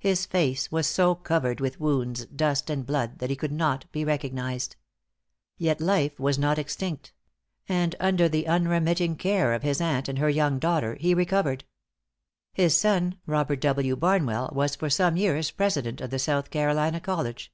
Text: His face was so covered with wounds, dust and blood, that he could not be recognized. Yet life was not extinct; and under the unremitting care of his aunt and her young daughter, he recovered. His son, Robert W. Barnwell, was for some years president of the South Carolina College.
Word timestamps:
His 0.00 0.26
face 0.26 0.72
was 0.72 0.88
so 0.88 1.14
covered 1.14 1.60
with 1.60 1.78
wounds, 1.78 2.26
dust 2.26 2.68
and 2.68 2.84
blood, 2.84 3.20
that 3.20 3.30
he 3.30 3.36
could 3.36 3.52
not 3.52 3.84
be 3.92 4.04
recognized. 4.04 4.74
Yet 5.56 5.80
life 5.80 6.18
was 6.18 6.36
not 6.36 6.58
extinct; 6.58 7.12
and 7.68 7.94
under 8.00 8.28
the 8.28 8.48
unremitting 8.48 9.14
care 9.14 9.52
of 9.52 9.62
his 9.62 9.80
aunt 9.80 10.08
and 10.08 10.18
her 10.18 10.28
young 10.28 10.58
daughter, 10.58 10.96
he 10.96 11.14
recovered. 11.14 11.62
His 12.52 12.76
son, 12.76 13.20
Robert 13.24 13.60
W. 13.60 13.94
Barnwell, 13.94 14.50
was 14.52 14.74
for 14.74 14.90
some 14.90 15.16
years 15.16 15.52
president 15.52 16.00
of 16.00 16.10
the 16.10 16.18
South 16.18 16.50
Carolina 16.50 16.98
College. 16.98 17.52